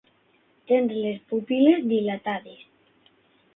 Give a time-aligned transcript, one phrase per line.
[0.71, 2.67] Tens les pupil·les dilatades.